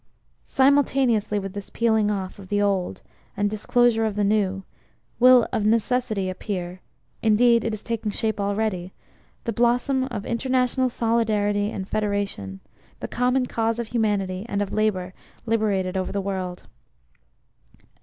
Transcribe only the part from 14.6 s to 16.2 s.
Labour liberated over the